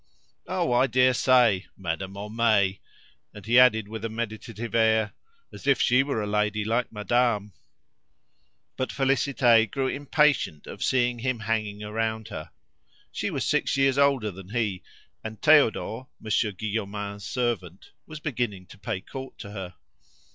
[0.47, 1.65] "Oh, I daresay!
[1.77, 2.79] Madame Homais!"
[3.35, 5.13] And he added with a meditative air,
[5.53, 7.53] "As if she were a lady like madame!"
[8.77, 12.49] But Félicité grew impatient of seeing him hanging round her.
[13.11, 14.81] She was six years older than he,
[15.23, 19.75] and Theodore, Monsieur Guillaumin's servant, was beginning to pay court to her.